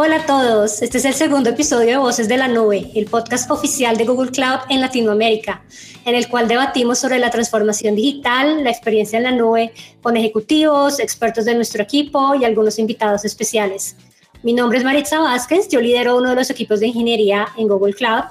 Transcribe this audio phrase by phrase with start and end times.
[0.00, 3.50] Hola a todos, este es el segundo episodio de Voces de la Nube, el podcast
[3.50, 5.64] oficial de Google Cloud en Latinoamérica,
[6.04, 11.00] en el cual debatimos sobre la transformación digital, la experiencia en la nube con ejecutivos,
[11.00, 13.96] expertos de nuestro equipo y algunos invitados especiales.
[14.44, 17.94] Mi nombre es Maritza Vázquez, yo lidero uno de los equipos de ingeniería en Google
[17.94, 18.22] Cloud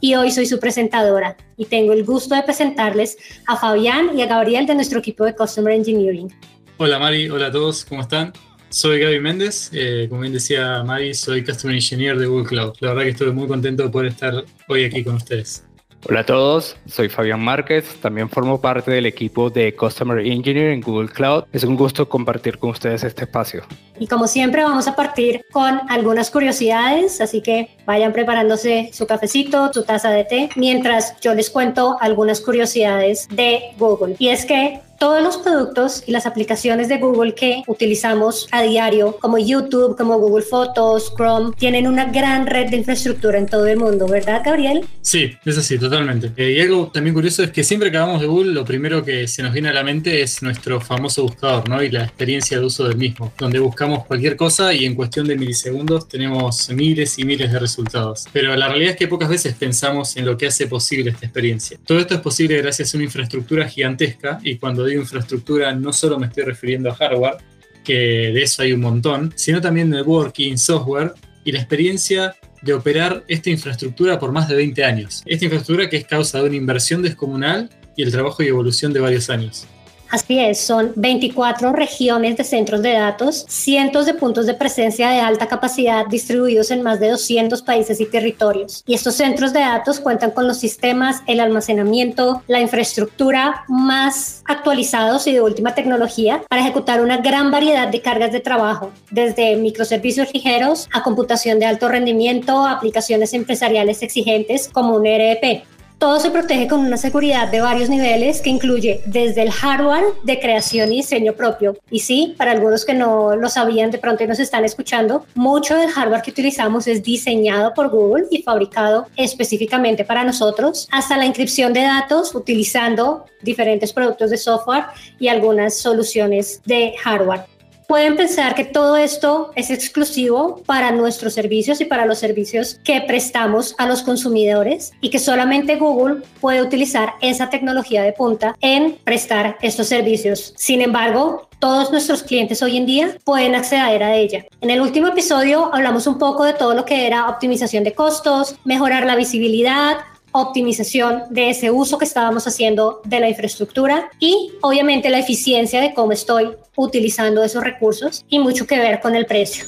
[0.00, 4.26] y hoy soy su presentadora y tengo el gusto de presentarles a Fabián y a
[4.26, 6.32] Gabriel de nuestro equipo de Customer Engineering.
[6.78, 8.32] Hola Mari, hola a todos, ¿cómo están?
[8.68, 12.74] Soy Gaby Méndez, eh, como bien decía Mari, soy Customer Engineer de Google Cloud.
[12.80, 15.64] La verdad que estoy muy contento de poder estar hoy aquí con ustedes.
[16.04, 20.80] Hola a todos, soy Fabián Márquez, también formo parte del equipo de Customer Engineer en
[20.80, 21.44] Google Cloud.
[21.52, 23.64] Es un gusto compartir con ustedes este espacio.
[23.98, 29.72] Y como siempre vamos a partir con algunas curiosidades, así que vayan preparándose su cafecito,
[29.72, 34.14] su taza de té, mientras yo les cuento algunas curiosidades de Google.
[34.18, 39.16] Y es que todos los productos y las aplicaciones de Google que utilizamos a diario,
[39.20, 43.78] como YouTube, como Google Fotos, Chrome, tienen una gran red de infraestructura en todo el
[43.78, 44.84] mundo, ¿verdad, Gabriel?
[45.00, 46.32] Sí, es así, totalmente.
[46.36, 49.28] Eh, y algo también curioso es que siempre que hablamos de Google, lo primero que
[49.28, 51.82] se nos viene a la mente es nuestro famoso buscador, ¿no?
[51.82, 55.36] Y la experiencia de uso del mismo, donde buscamos cualquier cosa y en cuestión de
[55.36, 58.24] milisegundos tenemos miles y miles de resultados.
[58.32, 61.78] Pero la realidad es que pocas veces pensamos en lo que hace posible esta experiencia.
[61.84, 66.18] Todo esto es posible gracias a una infraestructura gigantesca y cuando de infraestructura no solo
[66.18, 67.36] me estoy refiriendo a hardware,
[67.84, 67.94] que
[68.32, 71.12] de eso hay un montón, sino también networking, software
[71.44, 75.22] y la experiencia de operar esta infraestructura por más de 20 años.
[75.26, 79.00] Esta infraestructura que es causa de una inversión descomunal y el trabajo y evolución de
[79.00, 79.66] varios años.
[80.10, 85.20] Así es, son 24 regiones de centros de datos, cientos de puntos de presencia de
[85.20, 88.84] alta capacidad distribuidos en más de 200 países y territorios.
[88.86, 95.26] Y estos centros de datos cuentan con los sistemas, el almacenamiento, la infraestructura más actualizados
[95.26, 100.32] y de última tecnología para ejecutar una gran variedad de cargas de trabajo, desde microservicios
[100.32, 105.64] ligeros a computación de alto rendimiento, aplicaciones empresariales exigentes como un ERP.
[105.98, 110.38] Todo se protege con una seguridad de varios niveles que incluye desde el hardware de
[110.38, 111.78] creación y diseño propio.
[111.90, 115.90] Y sí, para algunos que no lo sabían de pronto nos están escuchando, mucho del
[115.90, 121.72] hardware que utilizamos es diseñado por Google y fabricado específicamente para nosotros, hasta la inscripción
[121.72, 124.84] de datos utilizando diferentes productos de software
[125.18, 127.55] y algunas soluciones de hardware
[127.88, 133.00] pueden pensar que todo esto es exclusivo para nuestros servicios y para los servicios que
[133.00, 138.96] prestamos a los consumidores y que solamente Google puede utilizar esa tecnología de punta en
[139.04, 140.54] prestar estos servicios.
[140.56, 144.44] Sin embargo, todos nuestros clientes hoy en día pueden acceder a ella.
[144.60, 148.56] En el último episodio hablamos un poco de todo lo que era optimización de costos,
[148.64, 149.98] mejorar la visibilidad,
[150.40, 155.94] optimización de ese uso que estábamos haciendo de la infraestructura y obviamente la eficiencia de
[155.94, 159.64] cómo estoy utilizando esos recursos y mucho que ver con el precio.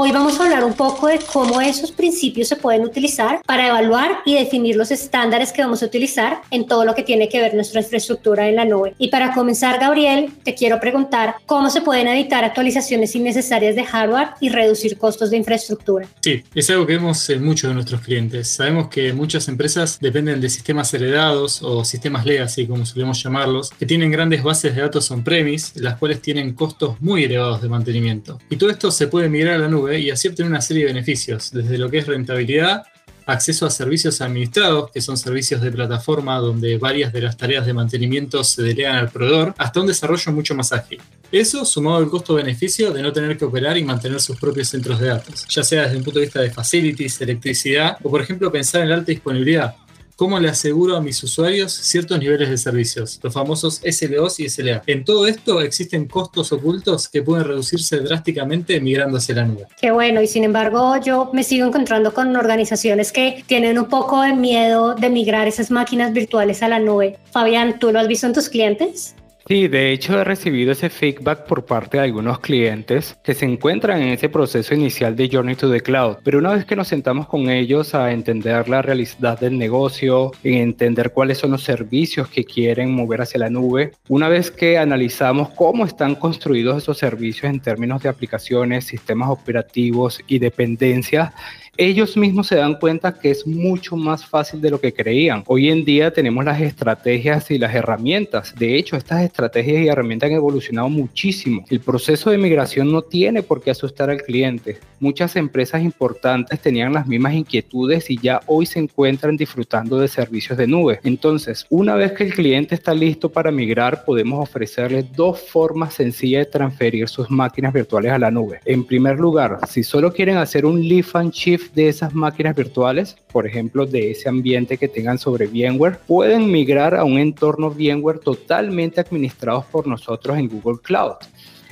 [0.00, 4.20] Hoy vamos a hablar un poco de cómo esos principios se pueden utilizar para evaluar
[4.24, 7.52] y definir los estándares que vamos a utilizar en todo lo que tiene que ver
[7.54, 8.94] nuestra infraestructura en la nube.
[8.98, 14.28] Y para comenzar, Gabriel, te quiero preguntar cómo se pueden evitar actualizaciones innecesarias de hardware
[14.40, 16.06] y reducir costos de infraestructura.
[16.20, 18.46] Sí, es algo que vemos en muchos de nuestros clientes.
[18.46, 23.84] Sabemos que muchas empresas dependen de sistemas heredados o sistemas legacy, como solemos llamarlos, que
[23.84, 28.38] tienen grandes bases de datos on-premise, las cuales tienen costos muy elevados de mantenimiento.
[28.48, 30.92] Y todo esto se puede migrar a la nube y así obtener una serie de
[30.92, 32.82] beneficios, desde lo que es rentabilidad,
[33.28, 37.74] acceso a servicios administrados, que son servicios de plataforma donde varias de las tareas de
[37.74, 41.00] mantenimiento se delegan al proveedor, hasta un desarrollo mucho más ágil.
[41.30, 45.08] Eso sumado al costo-beneficio de no tener que operar y mantener sus propios centros de
[45.08, 48.82] datos, ya sea desde un punto de vista de facilities, electricidad o por ejemplo pensar
[48.82, 49.76] en la alta disponibilidad,
[50.18, 54.82] cómo le aseguro a mis usuarios ciertos niveles de servicios, los famosos SLOs y SLA.
[54.88, 59.68] En todo esto existen costos ocultos que pueden reducirse drásticamente migrando hacia la nube.
[59.80, 64.20] Qué bueno, y sin embargo yo me sigo encontrando con organizaciones que tienen un poco
[64.22, 67.16] de miedo de migrar esas máquinas virtuales a la nube.
[67.30, 69.14] Fabián, ¿tú lo has visto en tus clientes?
[69.48, 74.02] Sí, de hecho he recibido ese feedback por parte de algunos clientes que se encuentran
[74.02, 77.26] en ese proceso inicial de Journey to the Cloud, pero una vez que nos sentamos
[77.26, 82.44] con ellos a entender la realidad del negocio, en entender cuáles son los servicios que
[82.44, 87.60] quieren mover hacia la nube, una vez que analizamos cómo están construidos esos servicios en
[87.60, 91.32] términos de aplicaciones, sistemas operativos y dependencias,
[91.78, 95.44] ellos mismos se dan cuenta que es mucho más fácil de lo que creían.
[95.46, 98.52] Hoy en día tenemos las estrategias y las herramientas.
[98.58, 101.64] De hecho, estas estrategias y herramientas han evolucionado muchísimo.
[101.70, 104.80] El proceso de migración no tiene por qué asustar al cliente.
[104.98, 110.58] Muchas empresas importantes tenían las mismas inquietudes y ya hoy se encuentran disfrutando de servicios
[110.58, 110.98] de nube.
[111.04, 116.46] Entonces, una vez que el cliente está listo para migrar, podemos ofrecerle dos formas sencillas
[116.46, 118.58] de transferir sus máquinas virtuales a la nube.
[118.64, 123.16] En primer lugar, si solo quieren hacer un lift and shift de esas máquinas virtuales,
[123.32, 128.18] por ejemplo, de ese ambiente que tengan sobre VMware, pueden migrar a un entorno VMware
[128.18, 131.16] totalmente administrado por nosotros en Google Cloud.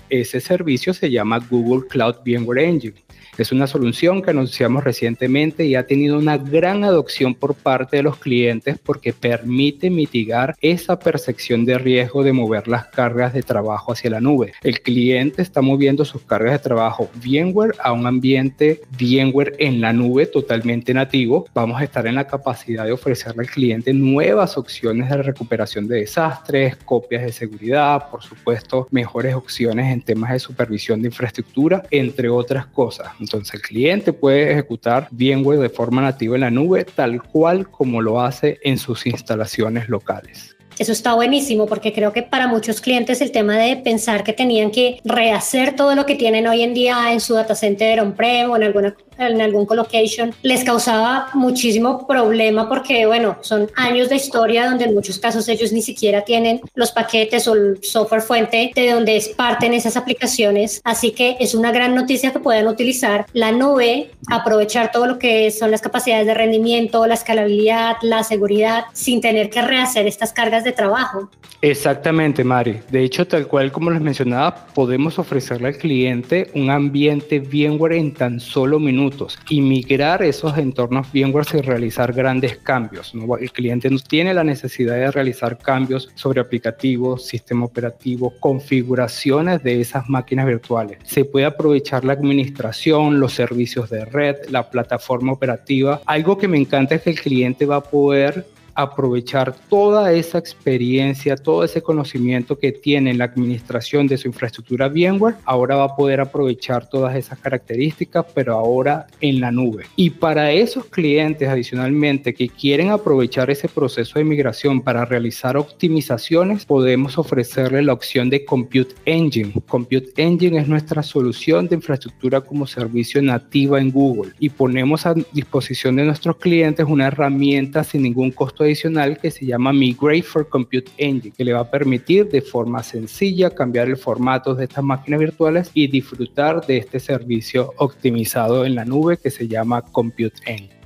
[0.08, 3.05] Ese servicio se llama Google Cloud VMware Engine.
[3.38, 8.02] Es una solución que anunciamos recientemente y ha tenido una gran adopción por parte de
[8.02, 13.92] los clientes porque permite mitigar esa percepción de riesgo de mover las cargas de trabajo
[13.92, 14.54] hacia la nube.
[14.62, 19.92] El cliente está moviendo sus cargas de trabajo VMware a un ambiente VMware en la
[19.92, 21.46] nube totalmente nativo.
[21.52, 26.00] Vamos a estar en la capacidad de ofrecerle al cliente nuevas opciones de recuperación de
[26.00, 32.30] desastres, copias de seguridad, por supuesto, mejores opciones en temas de supervisión de infraestructura, entre
[32.30, 33.08] otras cosas.
[33.26, 38.00] Entonces el cliente puede ejecutar VMware de forma nativa en la nube, tal cual como
[38.00, 40.55] lo hace en sus instalaciones locales.
[40.78, 44.70] Eso está buenísimo porque creo que para muchos clientes el tema de pensar que tenían
[44.70, 48.56] que rehacer todo lo que tienen hoy en día en su data center on-prem o
[48.56, 54.66] en alguna en algún colocation, les causaba muchísimo problema porque, bueno, son años de historia
[54.66, 58.92] donde en muchos casos ellos ni siquiera tienen los paquetes o el software fuente de
[58.92, 60.80] donde parten esas aplicaciones.
[60.84, 65.50] Así que es una gran noticia que puedan utilizar la nube, aprovechar todo lo que
[65.50, 70.64] son las capacidades de rendimiento, la escalabilidad, la seguridad, sin tener que rehacer estas cargas
[70.66, 71.30] de trabajo.
[71.62, 72.80] Exactamente, Mari.
[72.90, 78.12] De hecho, tal cual como les mencionaba, podemos ofrecerle al cliente un ambiente VMware en
[78.12, 83.14] tan solo minutos y migrar esos entornos VMware sin realizar grandes cambios.
[83.40, 89.80] El cliente no tiene la necesidad de realizar cambios sobre aplicativos, sistema operativo, configuraciones de
[89.80, 90.98] esas máquinas virtuales.
[91.04, 96.00] Se puede aprovechar la administración, los servicios de red, la plataforma operativa.
[96.06, 101.36] Algo que me encanta es que el cliente va a poder aprovechar toda esa experiencia,
[101.36, 105.96] todo ese conocimiento que tiene en la administración de su infraestructura VMware, ahora va a
[105.96, 109.86] poder aprovechar todas esas características, pero ahora en la nube.
[109.96, 116.66] Y para esos clientes adicionalmente que quieren aprovechar ese proceso de migración para realizar optimizaciones,
[116.66, 119.52] podemos ofrecerle la opción de Compute Engine.
[119.66, 125.14] Compute Engine es nuestra solución de infraestructura como servicio nativa en Google y ponemos a
[125.32, 130.48] disposición de nuestros clientes una herramienta sin ningún costo adicional que se llama Migrate for
[130.48, 134.84] Compute Engine, que le va a permitir de forma sencilla cambiar el formato de estas
[134.84, 140.40] máquinas virtuales y disfrutar de este servicio optimizado en la nube que se llama Compute
[140.46, 140.76] Engine.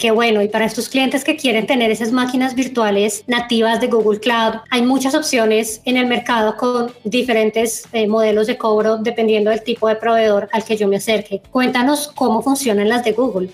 [0.00, 4.18] Qué bueno, y para estos clientes que quieren tener esas máquinas virtuales nativas de Google
[4.18, 9.62] Cloud, hay muchas opciones en el mercado con diferentes eh, modelos de cobro dependiendo del
[9.62, 11.42] tipo de proveedor al que yo me acerque.
[11.50, 13.50] Cuéntanos cómo funcionan las de Google.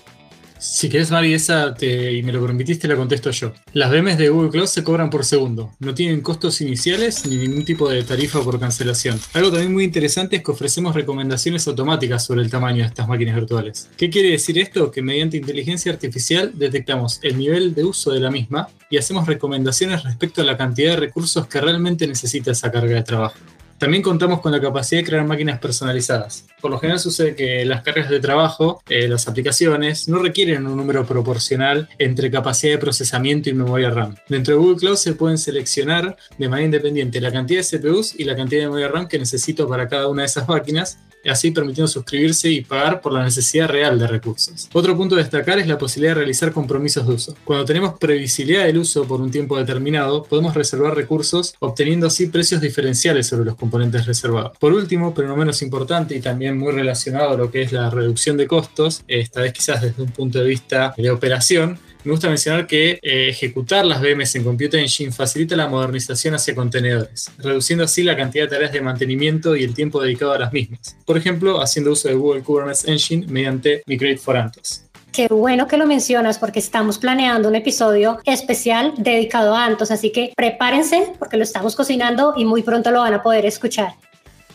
[0.59, 3.53] Si quieres, Mari, esa y me lo permitiste, la contesto yo.
[3.73, 5.73] Las VMs de Google Cloud se cobran por segundo.
[5.79, 9.19] No tienen costos iniciales ni ningún tipo de tarifa por cancelación.
[9.33, 13.35] Algo también muy interesante es que ofrecemos recomendaciones automáticas sobre el tamaño de estas máquinas
[13.35, 13.89] virtuales.
[13.97, 14.91] ¿Qué quiere decir esto?
[14.91, 20.03] Que mediante inteligencia artificial detectamos el nivel de uso de la misma y hacemos recomendaciones
[20.03, 23.37] respecto a la cantidad de recursos que realmente necesita esa carga de trabajo.
[23.77, 26.45] También contamos con la capacidad de crear máquinas personalizadas.
[26.61, 30.75] Por lo general sucede que las cargas de trabajo, eh, las aplicaciones, no requieren un
[30.75, 34.15] número proporcional entre capacidad de procesamiento y memoria RAM.
[34.29, 38.23] Dentro de Google Cloud se pueden seleccionar de manera independiente la cantidad de CPUs y
[38.23, 41.87] la cantidad de memoria RAM que necesito para cada una de esas máquinas así permitiendo
[41.87, 44.69] suscribirse y pagar por la necesidad real de recursos.
[44.73, 47.35] Otro punto a destacar es la posibilidad de realizar compromisos de uso.
[47.43, 52.61] Cuando tenemos previsibilidad del uso por un tiempo determinado, podemos reservar recursos obteniendo así precios
[52.61, 54.57] diferenciales sobre los componentes reservados.
[54.57, 57.89] Por último, pero no menos importante y también muy relacionado a lo que es la
[57.89, 62.29] reducción de costos, esta vez quizás desde un punto de vista de operación, me gusta
[62.29, 67.83] mencionar que eh, ejecutar las VMs en Computer Engine facilita la modernización hacia contenedores, reduciendo
[67.83, 70.95] así la cantidad de tareas de mantenimiento y el tiempo dedicado a las mismas.
[71.05, 74.83] Por ejemplo, haciendo uso de Google Kubernetes Engine mediante Migrate for Antos.
[75.11, 80.11] Qué bueno que lo mencionas porque estamos planeando un episodio especial dedicado a Antos, así
[80.11, 83.95] que prepárense porque lo estamos cocinando y muy pronto lo van a poder escuchar.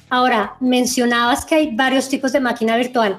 [0.09, 3.19] Ahora, mencionabas que hay varios tipos de máquina virtual.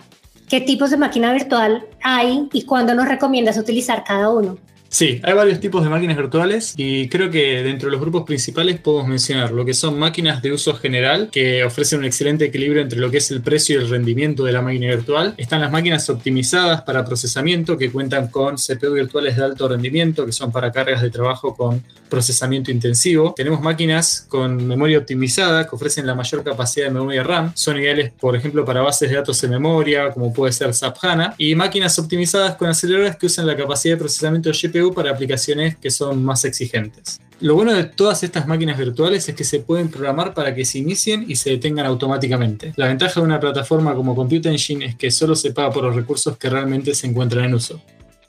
[0.53, 4.59] ¿Qué tipos de máquina virtual hay y cuándo nos recomiendas utilizar cada uno?
[4.93, 8.79] Sí, hay varios tipos de máquinas virtuales y creo que dentro de los grupos principales
[8.79, 12.99] podemos mencionar lo que son máquinas de uso general que ofrecen un excelente equilibrio entre
[12.99, 15.33] lo que es el precio y el rendimiento de la máquina virtual.
[15.37, 20.31] Están las máquinas optimizadas para procesamiento que cuentan con CPU virtuales de alto rendimiento que
[20.31, 21.83] son para cargas de trabajo con
[22.13, 23.33] procesamiento intensivo.
[23.35, 27.51] Tenemos máquinas con memoria optimizada que ofrecen la mayor capacidad de memoria RAM.
[27.55, 31.33] Son ideales, por ejemplo, para bases de datos en memoria, como puede ser SAP HANA.
[31.39, 35.77] Y máquinas optimizadas con aceleradores que usan la capacidad de procesamiento de GPU para aplicaciones
[35.77, 37.19] que son más exigentes.
[37.39, 40.79] Lo bueno de todas estas máquinas virtuales es que se pueden programar para que se
[40.79, 42.73] inicien y se detengan automáticamente.
[42.77, 45.95] La ventaja de una plataforma como Compute Engine es que solo se paga por los
[45.95, 47.81] recursos que realmente se encuentran en uso.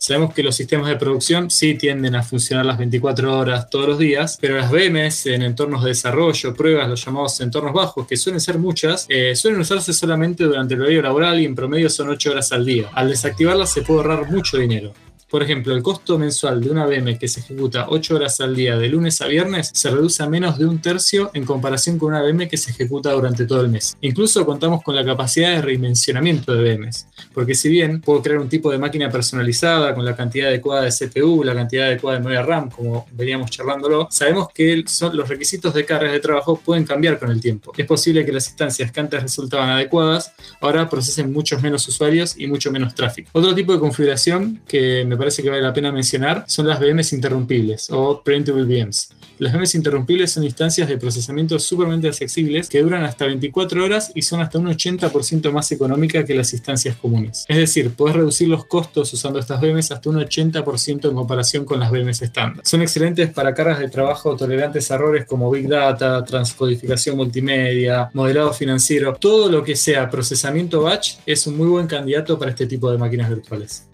[0.06, 3.99] Sabemos que los sistemas de producción sí tienden a funcionar las 24 horas todos los
[3.99, 8.38] días, pero las VMs en entornos de desarrollo, pruebas, los llamados entornos bajos, que suelen
[8.38, 12.32] ser muchas, eh, suelen usarse solamente durante el horario laboral y en promedio son 8
[12.32, 12.90] horas al día.
[12.92, 14.92] Al desactivarlas se puede ahorrar mucho dinero.
[15.35, 18.79] Por ejemplo, el costo mensual de una VM que se ejecuta 8 horas al día
[18.79, 22.23] de lunes a viernes se reduce a menos de un tercio en comparación con una
[22.23, 23.97] VM que se ejecuta durante todo el mes.
[24.00, 28.49] Incluso contamos con la capacidad de redimensionamiento de VMs, porque si bien puedo crear un
[28.49, 32.43] tipo de máquina personalizada con la cantidad adecuada de CPU, la cantidad adecuada de memoria
[32.43, 37.19] RAM, como veníamos charlándolo, sabemos que son, los requisitos de cargas de trabajo pueden cambiar
[37.19, 37.73] con el tiempo.
[37.76, 42.47] Es posible que las instancias que antes resultaban adecuadas ahora procesen muchos menos usuarios y
[42.47, 43.31] mucho menos tráfico.
[43.33, 47.12] Otro tipo de configuración que me parece que vale la pena mencionar son las VMs
[47.12, 49.11] interrumpibles o Printable VMs.
[49.38, 54.23] Las VMs interrumpibles son instancias de procesamiento supermente accesibles que duran hasta 24 horas y
[54.23, 57.45] son hasta un 80% más económicas que las instancias comunes.
[57.49, 61.81] Es decir, puedes reducir los costos usando estas VMs hasta un 80% en comparación con
[61.81, 62.64] las VMs estándar.
[62.64, 68.52] Son excelentes para cargas de trabajo tolerantes a errores como Big Data, transcodificación multimedia, modelado
[68.52, 69.14] financiero.
[69.14, 72.99] Todo lo que sea procesamiento batch es un muy buen candidato para este tipo de
[72.99, 73.88] máquinas virtuales.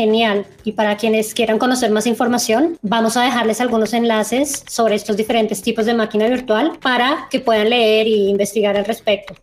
[0.00, 0.46] Genial.
[0.64, 5.60] Y para quienes quieran conocer más información, vamos a dejarles algunos enlaces sobre estos diferentes
[5.60, 9.34] tipos de máquina virtual para que puedan leer e investigar al respecto.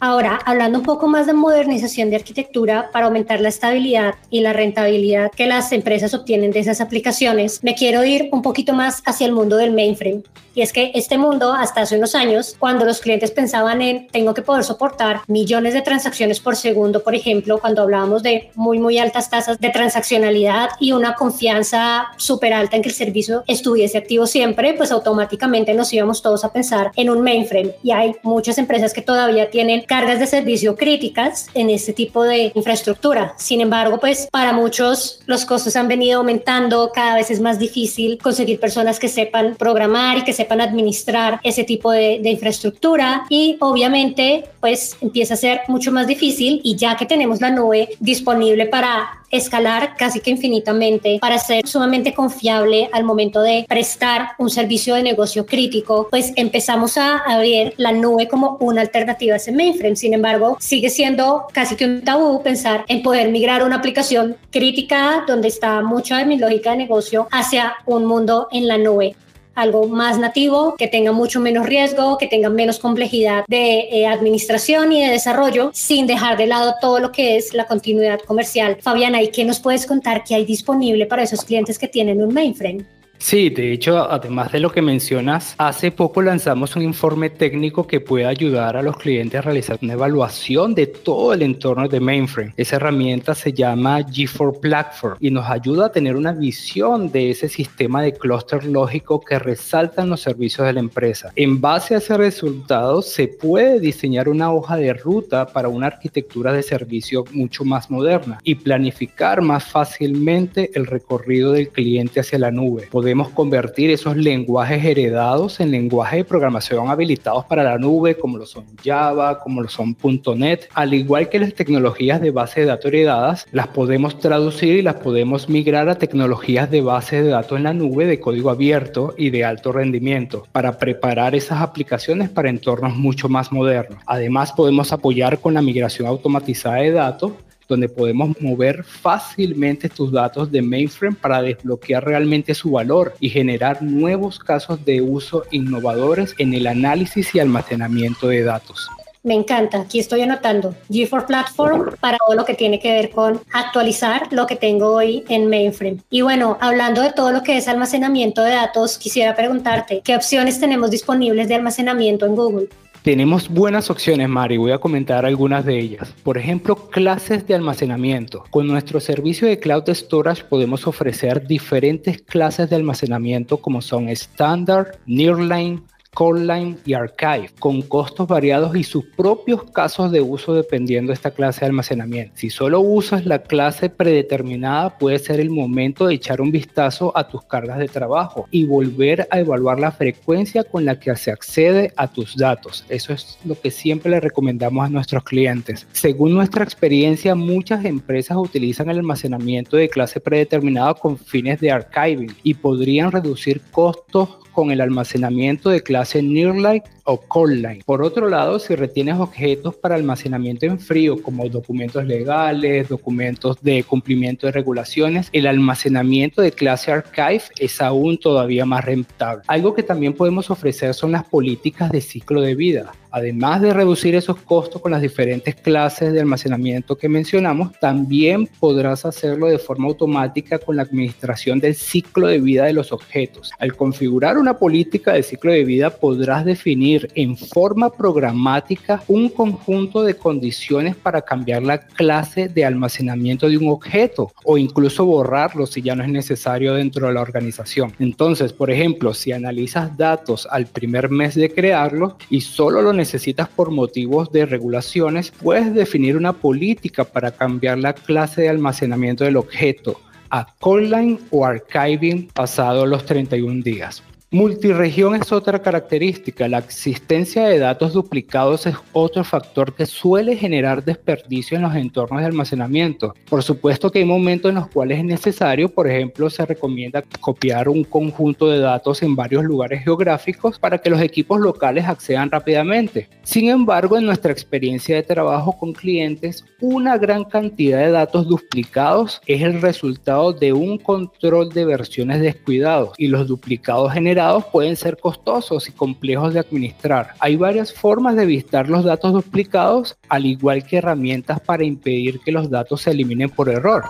[0.00, 4.52] Ahora, hablando un poco más de modernización de arquitectura para aumentar la estabilidad y la
[4.52, 9.26] rentabilidad que las empresas obtienen de esas aplicaciones, me quiero ir un poquito más hacia
[9.26, 10.22] el mundo del mainframe.
[10.54, 14.34] Y es que este mundo, hasta hace unos años, cuando los clientes pensaban en tengo
[14.34, 18.98] que poder soportar millones de transacciones por segundo, por ejemplo, cuando hablábamos de muy, muy
[18.98, 24.26] altas tasas de transaccionalidad y una confianza súper alta en que el servicio estuviese activo
[24.26, 27.74] siempre, pues automáticamente nos íbamos todos a pensar en un mainframe.
[27.82, 32.52] Y hay muchas empresas que todavía tienen cargas de servicio críticas en este tipo de
[32.54, 33.34] infraestructura.
[33.36, 38.18] Sin embargo, pues para muchos los costos han venido aumentando, cada vez es más difícil
[38.18, 43.56] conseguir personas que sepan programar y que sepan administrar ese tipo de, de infraestructura y
[43.60, 48.66] obviamente pues empieza a ser mucho más difícil y ya que tenemos la nube disponible
[48.66, 54.94] para escalar casi que infinitamente para ser sumamente confiable al momento de prestar un servicio
[54.94, 59.96] de negocio crítico, pues empezamos a abrir la nube como una alternativa a ese mainframe.
[59.96, 65.24] Sin embargo, sigue siendo casi que un tabú pensar en poder migrar una aplicación crítica
[65.26, 69.14] donde está mucha de mi lógica de negocio hacia un mundo en la nube
[69.60, 74.92] algo más nativo, que tenga mucho menos riesgo, que tenga menos complejidad de eh, administración
[74.92, 78.78] y de desarrollo, sin dejar de lado todo lo que es la continuidad comercial.
[78.80, 82.32] Fabiana, ¿y qué nos puedes contar que hay disponible para esos clientes que tienen un
[82.32, 82.99] mainframe?
[83.22, 88.00] Sí, de hecho, además de lo que mencionas, hace poco lanzamos un informe técnico que
[88.00, 92.54] puede ayudar a los clientes a realizar una evaluación de todo el entorno de mainframe.
[92.56, 97.50] Esa herramienta se llama G4 Platform y nos ayuda a tener una visión de ese
[97.50, 101.30] sistema de clúster lógico que resaltan los servicios de la empresa.
[101.36, 106.54] En base a ese resultado, se puede diseñar una hoja de ruta para una arquitectura
[106.54, 112.50] de servicio mucho más moderna y planificar más fácilmente el recorrido del cliente hacia la
[112.50, 118.38] nube podemos convertir esos lenguajes heredados en lenguajes de programación habilitados para la nube, como
[118.38, 119.96] lo son Java, como lo son
[120.36, 124.82] .NET, al igual que las tecnologías de base de datos heredadas, las podemos traducir y
[124.82, 129.12] las podemos migrar a tecnologías de base de datos en la nube de código abierto
[129.18, 133.98] y de alto rendimiento para preparar esas aplicaciones para entornos mucho más modernos.
[134.06, 137.32] Además, podemos apoyar con la migración automatizada de datos
[137.70, 143.82] donde podemos mover fácilmente tus datos de mainframe para desbloquear realmente su valor y generar
[143.82, 148.90] nuevos casos de uso innovadores en el análisis y almacenamiento de datos.
[149.22, 153.40] Me encanta, aquí estoy anotando G4 Platform para todo lo que tiene que ver con
[153.52, 155.98] actualizar lo que tengo hoy en mainframe.
[156.08, 160.58] Y bueno, hablando de todo lo que es almacenamiento de datos, quisiera preguntarte, ¿qué opciones
[160.58, 162.68] tenemos disponibles de almacenamiento en Google?
[163.02, 164.58] Tenemos buenas opciones, Mari.
[164.58, 166.14] Voy a comentar algunas de ellas.
[166.22, 168.44] Por ejemplo, clases de almacenamiento.
[168.50, 174.98] Con nuestro servicio de Cloud Storage podemos ofrecer diferentes clases de almacenamiento como son Standard,
[175.06, 175.82] Nearline,
[176.18, 181.30] Line y Archive, con costos variados y sus propios casos de uso dependiendo de esta
[181.30, 182.32] clase de almacenamiento.
[182.36, 187.28] Si solo usas la clase predeterminada, puede ser el momento de echar un vistazo a
[187.28, 191.92] tus cargas de trabajo y volver a evaluar la frecuencia con la que se accede
[191.96, 192.84] a tus datos.
[192.88, 195.86] Eso es lo que siempre le recomendamos a nuestros clientes.
[195.92, 202.34] Según nuestra experiencia, muchas empresas utilizan el almacenamiento de clase predeterminada con fines de archiving
[202.42, 207.82] y podrían reducir costos con el almacenamiento de clase Nearline o Coldline.
[207.84, 213.82] Por otro lado, si retienes objetos para almacenamiento en frío, como documentos legales, documentos de
[213.82, 219.42] cumplimiento de regulaciones, el almacenamiento de clase Archive es aún todavía más rentable.
[219.48, 222.92] Algo que también podemos ofrecer son las políticas de ciclo de vida.
[223.12, 229.04] Además de reducir esos costos con las diferentes clases de almacenamiento que mencionamos, también podrás
[229.04, 233.50] hacerlo de forma automática con la administración del ciclo de vida de los objetos.
[233.58, 240.02] Al configurar una política de ciclo de vida podrás definir en forma programática un conjunto
[240.02, 245.82] de condiciones para cambiar la clase de almacenamiento de un objeto o incluso borrarlo si
[245.82, 247.92] ya no es necesario dentro de la organización.
[247.98, 253.48] Entonces, por ejemplo, si analizas datos al primer mes de crearlo y solo lo necesitas
[253.48, 259.36] por motivos de regulaciones, puedes definir una política para cambiar la clase de almacenamiento del
[259.36, 264.02] objeto a Callline o Archiving pasado los 31 días.
[264.32, 266.46] Multiregión es otra característica.
[266.46, 272.20] La existencia de datos duplicados es otro factor que suele generar desperdicio en los entornos
[272.20, 273.12] de almacenamiento.
[273.28, 277.68] Por supuesto que hay momentos en los cuales es necesario, por ejemplo, se recomienda copiar
[277.68, 283.08] un conjunto de datos en varios lugares geográficos para que los equipos locales accedan rápidamente.
[283.24, 289.20] Sin embargo, en nuestra experiencia de trabajo con clientes, una gran cantidad de datos duplicados
[289.26, 294.98] es el resultado de un control de versiones descuidados y los duplicados generan pueden ser
[294.98, 297.14] costosos y complejos de administrar.
[297.20, 302.32] Hay varias formas de evitar los datos duplicados, al igual que herramientas para impedir que
[302.32, 303.84] los datos se eliminen por error.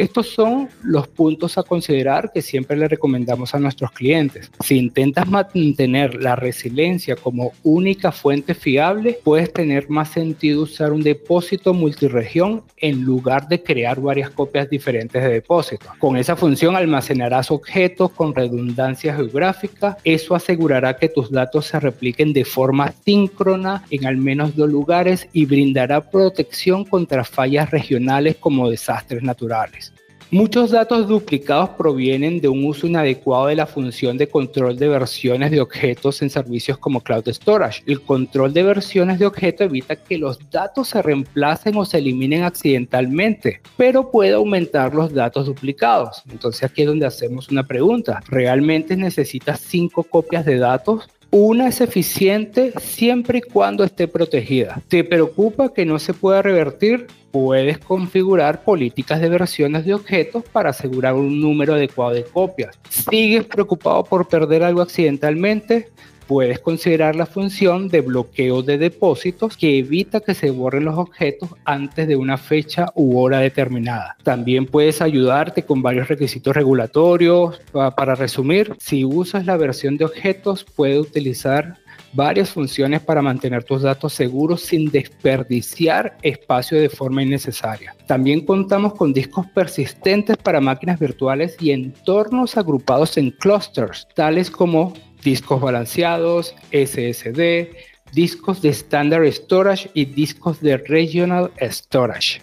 [0.00, 4.50] Estos son los puntos a considerar que siempre le recomendamos a nuestros clientes.
[4.60, 11.02] Si intentas mantener la resiliencia como única fuente fiable, puedes tener más sentido usar un
[11.02, 15.90] depósito multiregión en lugar de crear varias copias diferentes de depósitos.
[15.98, 19.98] Con esa función almacenarás objetos con redundancia geográfica.
[20.02, 25.28] Eso asegurará que tus datos se repliquen de forma síncrona en al menos dos lugares
[25.34, 29.89] y brindará protección contra fallas regionales como desastres naturales.
[30.32, 35.50] Muchos datos duplicados provienen de un uso inadecuado de la función de control de versiones
[35.50, 37.82] de objetos en servicios como Cloud Storage.
[37.84, 42.44] El control de versiones de objetos evita que los datos se reemplacen o se eliminen
[42.44, 46.22] accidentalmente, pero puede aumentar los datos duplicados.
[46.30, 48.22] Entonces aquí es donde hacemos una pregunta.
[48.28, 51.08] ¿Realmente necesitas cinco copias de datos?
[51.30, 54.82] Una es eficiente siempre y cuando esté protegida.
[54.88, 57.06] ¿Te preocupa que no se pueda revertir?
[57.30, 62.78] puedes configurar políticas de versiones de objetos para asegurar un número adecuado de copias.
[62.88, 65.88] ¿Sigues preocupado por perder algo accidentalmente?
[66.30, 71.50] Puedes considerar la función de bloqueo de depósitos que evita que se borren los objetos
[71.64, 74.16] antes de una fecha u hora determinada.
[74.22, 77.60] También puedes ayudarte con varios requisitos regulatorios.
[77.72, 81.78] Para resumir, si usas la versión de objetos, puedes utilizar
[82.12, 87.94] varias funciones para mantener tus datos seguros sin desperdiciar espacio de forma innecesaria.
[88.06, 94.94] También contamos con discos persistentes para máquinas virtuales y entornos agrupados en clusters, tales como
[95.22, 97.68] discos balanceados, SSD,
[98.12, 102.40] discos de Standard Storage y discos de Regional Storage.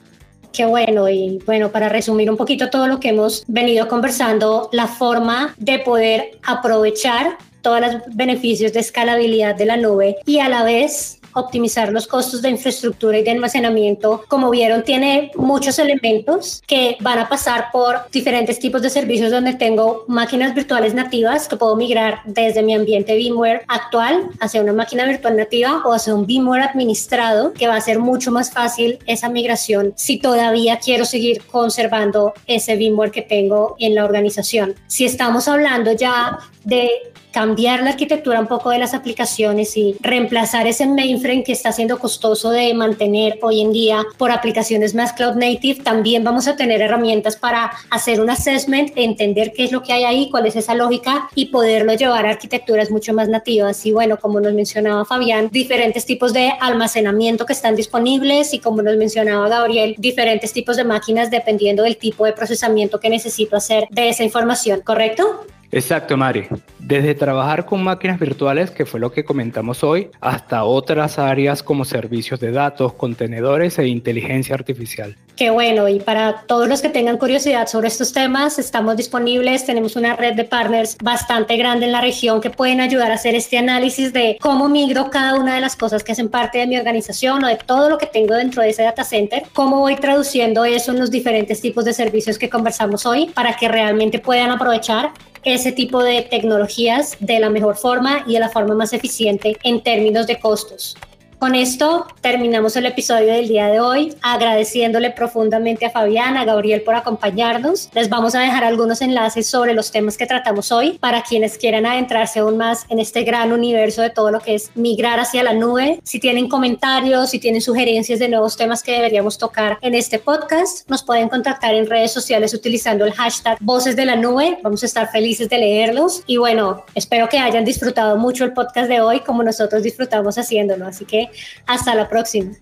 [0.53, 4.87] Qué bueno, y bueno, para resumir un poquito todo lo que hemos venido conversando, la
[4.87, 10.63] forma de poder aprovechar todos los beneficios de escalabilidad de la nube y a la
[10.63, 14.23] vez optimizar los costos de infraestructura y de almacenamiento.
[14.27, 19.53] Como vieron, tiene muchos elementos que van a pasar por diferentes tipos de servicios donde
[19.53, 25.05] tengo máquinas virtuales nativas que puedo migrar desde mi ambiente VMware actual hacia una máquina
[25.05, 29.29] virtual nativa o hacia un VMware administrado, que va a ser mucho más fácil esa
[29.29, 34.75] migración si todavía quiero seguir conservando ese VMware que tengo en la organización.
[34.87, 36.89] Si estamos hablando ya de
[37.31, 41.99] cambiar la arquitectura un poco de las aplicaciones y reemplazar ese mainframe que está siendo
[41.99, 46.81] costoso de mantener hoy en día por aplicaciones más cloud native, también vamos a tener
[46.81, 50.73] herramientas para hacer un assessment, entender qué es lo que hay ahí, cuál es esa
[50.73, 53.85] lógica y poderlo llevar a arquitecturas mucho más nativas.
[53.85, 58.81] Y bueno, como nos mencionaba Fabián, diferentes tipos de almacenamiento que están disponibles y como
[58.81, 63.87] nos mencionaba Gabriel, diferentes tipos de máquinas dependiendo del tipo de procesamiento que necesito hacer
[63.89, 65.45] de esa información, ¿correcto?
[65.71, 66.47] Exacto, Mari.
[66.87, 71.83] Desde trabajar con máquinas virtuales, que fue lo que comentamos hoy, hasta otras áreas como
[71.83, 75.17] servicios de datos, contenedores e inteligencia artificial.
[75.35, 79.97] Qué bueno, y para todos los que tengan curiosidad sobre estos temas, estamos disponibles, tenemos
[79.97, 83.57] una red de partners bastante grande en la región que pueden ayudar a hacer este
[83.57, 87.43] análisis de cómo migro cada una de las cosas que hacen parte de mi organización
[87.43, 90.93] o de todo lo que tengo dentro de ese data center, cómo voy traduciendo eso
[90.93, 95.11] en los diferentes tipos de servicios que conversamos hoy para que realmente puedan aprovechar
[95.53, 99.81] ese tipo de tecnologías de la mejor forma y de la forma más eficiente en
[99.81, 100.97] términos de costos.
[101.39, 106.81] Con esto terminamos el episodio del día de hoy, agradeciéndole profundamente a Fabián, a Gabriel
[106.81, 107.91] por acompañarnos.
[107.93, 111.85] Les vamos a dejar algunos enlaces sobre los temas que tratamos hoy para quienes quieran
[111.85, 115.53] adentrarse aún más en este gran universo de todo lo que es migrar hacia la
[115.53, 115.99] nube.
[116.03, 120.89] Si tienen comentarios, si tienen sugerencias de nuevos temas que deberíamos tocar en este podcast,
[120.89, 124.57] nos pueden contactar en redes sociales utilizando el hashtag Voces de la Nube.
[124.63, 126.23] Vamos a estar felices de leerlos.
[126.25, 130.87] Y bueno, espero que hayan disfrutado mucho el podcast de hoy como nosotros disfrutamos haciéndolo.
[130.87, 131.26] Así que
[131.65, 132.53] hasta la próxima.